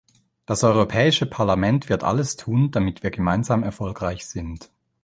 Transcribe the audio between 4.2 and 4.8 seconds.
sind.